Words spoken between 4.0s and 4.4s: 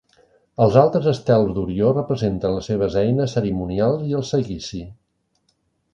i el